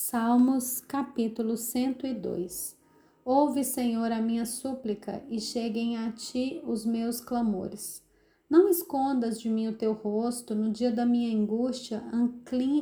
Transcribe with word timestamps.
Salmos 0.00 0.80
capítulo 0.80 1.56
102 1.56 2.76
Ouve, 3.24 3.64
Senhor, 3.64 4.12
a 4.12 4.22
minha 4.22 4.46
súplica 4.46 5.24
e 5.28 5.40
cheguem 5.40 5.96
a 5.96 6.12
ti 6.12 6.62
os 6.64 6.86
meus 6.86 7.20
clamores. 7.20 8.00
Não 8.48 8.68
escondas 8.68 9.40
de 9.40 9.50
mim 9.50 9.66
o 9.66 9.76
teu 9.76 9.92
rosto, 9.92 10.54
no 10.54 10.70
dia 10.70 10.92
da 10.92 11.04
minha 11.04 11.36
angústia, 11.36 12.00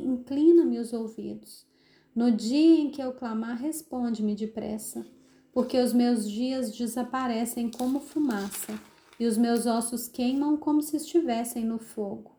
inclina-me 0.04 0.78
os 0.78 0.92
ouvidos. 0.92 1.66
No 2.14 2.30
dia 2.30 2.82
em 2.82 2.90
que 2.90 3.02
eu 3.02 3.14
clamar, 3.14 3.56
responde-me 3.56 4.34
depressa, 4.34 5.06
porque 5.54 5.80
os 5.80 5.94
meus 5.94 6.30
dias 6.30 6.70
desaparecem 6.70 7.70
como 7.70 7.98
fumaça 7.98 8.78
e 9.18 9.24
os 9.24 9.38
meus 9.38 9.64
ossos 9.64 10.06
queimam 10.06 10.54
como 10.58 10.82
se 10.82 10.98
estivessem 10.98 11.64
no 11.64 11.78
fogo. 11.78 12.36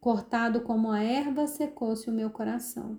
Cortado 0.00 0.62
como 0.62 0.90
a 0.90 1.02
erva, 1.02 1.46
secou-se 1.46 2.08
o 2.08 2.12
meu 2.14 2.30
coração 2.30 2.98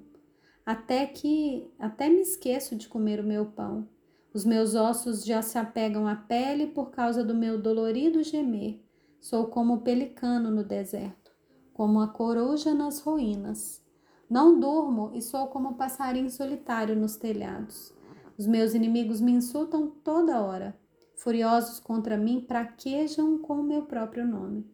até 0.67 1.05
que 1.05 1.65
até 1.79 2.09
me 2.09 2.19
esqueço 2.19 2.75
de 2.75 2.89
comer 2.89 3.21
o 3.21 3.23
meu 3.23 3.45
pão. 3.45 3.87
Os 4.33 4.43
meus 4.43 4.75
ossos 4.75 5.23
já 5.23 5.41
se 5.41 5.57
apegam 5.57 6.05
à 6.05 6.13
pele 6.13 6.67
por 6.67 6.91
causa 6.91 7.23
do 7.23 7.33
meu 7.33 7.57
dolorido 7.57 8.21
gemer. 8.21 8.77
Sou 9.17 9.47
como 9.47 9.75
o 9.75 9.81
pelicano 9.81 10.51
no 10.51 10.65
deserto, 10.65 11.31
como 11.73 12.01
a 12.01 12.09
coruja 12.09 12.73
nas 12.73 12.99
ruínas. 12.99 13.81
Não 14.29 14.59
durmo 14.59 15.11
e 15.13 15.21
sou 15.21 15.47
como 15.47 15.69
o 15.69 15.75
passarinho 15.75 16.29
solitário 16.29 16.97
nos 16.97 17.15
telhados. 17.15 17.93
Os 18.37 18.45
meus 18.45 18.73
inimigos 18.73 19.21
me 19.21 19.31
insultam 19.31 19.87
toda 20.03 20.41
hora. 20.41 20.77
Furiosos 21.15 21.79
contra 21.79 22.17
mim, 22.17 22.41
praquejam 22.41 23.37
com 23.37 23.61
o 23.61 23.63
meu 23.63 23.83
próprio 23.83 24.27
nome. 24.27 24.69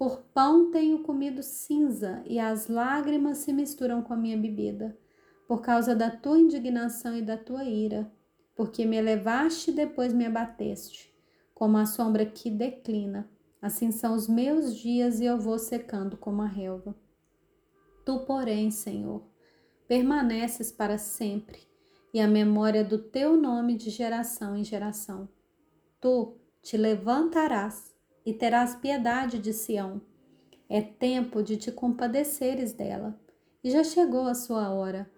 Por 0.00 0.22
pão 0.32 0.70
tenho 0.70 1.02
comido 1.02 1.42
cinza 1.42 2.22
e 2.24 2.38
as 2.38 2.68
lágrimas 2.68 3.36
se 3.36 3.52
misturam 3.52 4.00
com 4.00 4.14
a 4.14 4.16
minha 4.16 4.34
bebida, 4.34 4.98
por 5.46 5.60
causa 5.60 5.94
da 5.94 6.10
tua 6.10 6.38
indignação 6.38 7.14
e 7.14 7.20
da 7.20 7.36
tua 7.36 7.64
ira, 7.64 8.10
porque 8.56 8.86
me 8.86 8.96
elevaste 8.96 9.70
e 9.70 9.74
depois 9.74 10.14
me 10.14 10.24
abateste, 10.24 11.14
como 11.54 11.76
a 11.76 11.84
sombra 11.84 12.24
que 12.24 12.48
declina. 12.48 13.30
Assim 13.60 13.92
são 13.92 14.14
os 14.14 14.26
meus 14.26 14.74
dias 14.74 15.20
e 15.20 15.26
eu 15.26 15.38
vou 15.38 15.58
secando 15.58 16.16
como 16.16 16.40
a 16.40 16.46
relva. 16.46 16.96
Tu, 18.02 18.20
porém, 18.20 18.70
Senhor, 18.70 19.22
permaneces 19.86 20.72
para 20.72 20.96
sempre, 20.96 21.68
e 22.14 22.20
a 22.20 22.26
memória 22.26 22.82
do 22.82 22.96
teu 22.96 23.36
nome 23.36 23.76
de 23.76 23.90
geração 23.90 24.56
em 24.56 24.64
geração. 24.64 25.28
Tu 26.00 26.38
te 26.62 26.78
levantarás 26.78 27.89
e 28.24 28.32
terás 28.32 28.74
piedade 28.74 29.38
de 29.38 29.52
Sião. 29.52 30.00
É 30.68 30.80
tempo 30.80 31.42
de 31.42 31.56
te 31.56 31.72
compadeceres 31.72 32.72
dela, 32.72 33.18
e 33.62 33.70
já 33.70 33.82
chegou 33.82 34.26
a 34.26 34.34
sua 34.34 34.70
hora, 34.70 35.10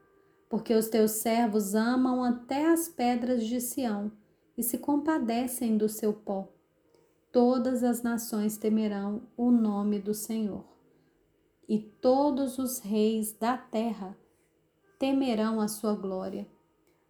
porque 0.49 0.75
os 0.75 0.89
teus 0.89 1.13
servos 1.13 1.75
amam 1.75 2.23
até 2.25 2.67
as 2.67 2.89
pedras 2.89 3.45
de 3.45 3.61
Sião 3.61 4.13
e 4.57 4.63
se 4.63 4.79
compadecem 4.79 5.77
do 5.77 5.89
seu 5.89 6.13
pó. 6.13 6.49
Todas 7.31 7.83
as 7.83 8.03
nações 8.03 8.57
temerão 8.59 9.23
o 9.37 9.51
nome 9.51 9.99
do 9.99 10.13
Senhor, 10.13 10.65
e 11.69 11.79
todos 11.79 12.59
os 12.59 12.79
reis 12.79 13.33
da 13.33 13.57
terra 13.57 14.17
temerão 14.99 15.61
a 15.61 15.69
sua 15.69 15.95
glória. 15.95 16.47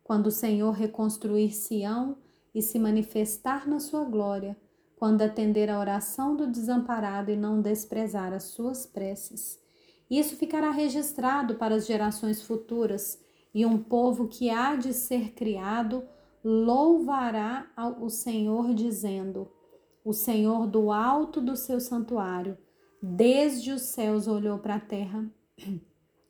Quando 0.05 0.29
o 0.29 0.33
Senhor 0.33 0.71
reconstruir 0.73 1.53
Sião 1.53 2.17
e 2.55 2.62
se 2.62 2.79
manifestar 2.79 3.69
na 3.69 3.81
sua 3.81 4.05
glória, 4.05 4.56
quando 5.03 5.22
atender 5.22 5.69
a 5.69 5.81
oração 5.81 6.36
do 6.36 6.47
desamparado 6.47 7.33
e 7.33 7.36
não 7.36 7.61
desprezar 7.61 8.33
as 8.33 8.45
suas 8.45 8.86
preces. 8.86 9.61
Isso 10.09 10.36
ficará 10.36 10.70
registrado 10.70 11.56
para 11.56 11.75
as 11.75 11.89
gerações 11.89 12.41
futuras, 12.41 13.20
e 13.53 13.67
um 13.67 13.83
povo 13.83 14.28
que 14.28 14.48
há 14.48 14.77
de 14.77 14.92
ser 14.92 15.33
criado 15.33 16.05
louvará 16.44 17.67
o 18.00 18.09
Senhor, 18.09 18.72
dizendo: 18.75 19.50
O 20.05 20.12
Senhor 20.12 20.69
do 20.69 20.93
alto 20.93 21.41
do 21.41 21.56
seu 21.56 21.81
santuário, 21.81 22.56
desde 23.03 23.72
os 23.72 23.82
céus 23.82 24.28
olhou 24.28 24.60
para 24.60 24.77
a 24.77 24.81
terra, 24.81 25.28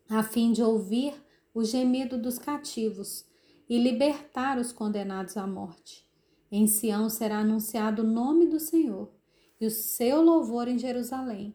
a 0.08 0.22
fim 0.22 0.50
de 0.50 0.62
ouvir 0.62 1.12
o 1.52 1.62
gemido 1.62 2.16
dos 2.16 2.38
cativos 2.38 3.26
e 3.68 3.76
libertar 3.76 4.56
os 4.56 4.72
condenados 4.72 5.36
à 5.36 5.47
morte. 5.47 6.10
Em 6.54 6.66
Sião 6.66 7.08
será 7.08 7.38
anunciado 7.38 8.02
o 8.02 8.06
nome 8.06 8.46
do 8.46 8.60
Senhor 8.60 9.10
e 9.58 9.64
o 9.64 9.70
seu 9.70 10.20
louvor 10.20 10.68
em 10.68 10.78
Jerusalém, 10.78 11.54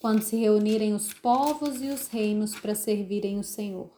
quando 0.00 0.22
se 0.22 0.36
reunirem 0.36 0.94
os 0.94 1.12
povos 1.12 1.82
e 1.82 1.88
os 1.88 2.06
reinos 2.06 2.54
para 2.54 2.72
servirem 2.72 3.40
o 3.40 3.42
Senhor. 3.42 3.90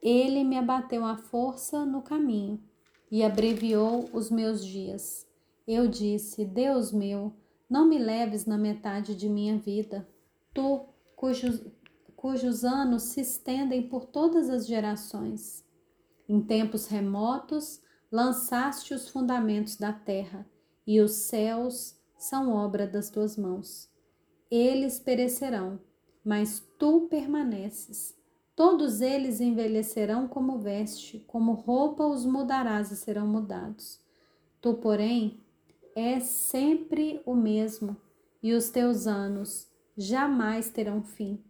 Ele 0.00 0.44
me 0.44 0.56
abateu 0.56 1.04
a 1.04 1.16
força 1.16 1.84
no 1.84 2.02
caminho 2.02 2.62
e 3.10 3.24
abreviou 3.24 4.08
os 4.12 4.30
meus 4.30 4.64
dias. 4.64 5.26
Eu 5.66 5.88
disse: 5.88 6.44
Deus 6.44 6.92
meu, 6.92 7.34
não 7.68 7.84
me 7.84 7.98
leves 7.98 8.46
na 8.46 8.56
metade 8.56 9.16
de 9.16 9.28
minha 9.28 9.58
vida, 9.58 10.08
tu, 10.54 10.86
cujos, 11.16 11.64
cujos 12.14 12.64
anos 12.64 13.02
se 13.02 13.22
estendem 13.22 13.88
por 13.88 14.04
todas 14.04 14.50
as 14.50 14.68
gerações. 14.68 15.64
Em 16.28 16.40
tempos 16.40 16.86
remotos, 16.86 17.82
lançaste 18.10 18.92
os 18.92 19.08
fundamentos 19.08 19.76
da 19.76 19.92
terra, 19.92 20.46
e 20.86 21.00
os 21.00 21.12
céus 21.12 21.96
são 22.18 22.52
obra 22.52 22.86
das 22.86 23.08
tuas 23.08 23.36
mãos. 23.36 23.88
Eles 24.50 24.98
perecerão, 24.98 25.78
mas 26.24 26.60
tu 26.78 27.06
permaneces. 27.08 28.18
Todos 28.56 29.00
eles 29.00 29.40
envelhecerão 29.40 30.26
como 30.26 30.58
veste, 30.58 31.20
como 31.26 31.52
roupa 31.52 32.04
os 32.04 32.24
mudarás 32.24 32.90
e 32.90 32.96
serão 32.96 33.26
mudados. 33.26 34.00
Tu, 34.60 34.74
porém, 34.74 35.40
és 35.94 36.24
sempre 36.24 37.22
o 37.24 37.34
mesmo, 37.34 37.96
e 38.42 38.52
os 38.52 38.70
teus 38.70 39.06
anos 39.06 39.68
jamais 39.96 40.68
terão 40.68 41.02
fim. 41.02 41.42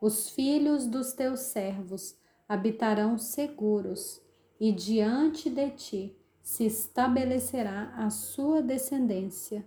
Os 0.00 0.30
filhos 0.30 0.86
dos 0.86 1.12
teus 1.12 1.40
servos 1.40 2.16
habitarão 2.48 3.18
seguros 3.18 4.22
e 4.60 4.72
diante 4.72 5.48
de 5.48 5.70
ti 5.70 6.16
se 6.42 6.64
estabelecerá 6.64 7.92
a 7.96 8.10
sua 8.10 8.62
descendência 8.62 9.64